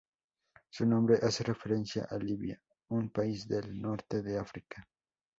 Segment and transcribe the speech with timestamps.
[0.71, 2.59] Su nombre hace referencia a Libia,
[2.89, 4.83] un país del norte de África.